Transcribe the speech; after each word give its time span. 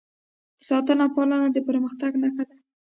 ساتنه 0.67 1.03
او 1.07 1.13
پالنه 1.15 1.47
د 1.53 1.57
پرمختګ 1.67 2.11
نښه 2.21 2.43
ده. 2.49 2.57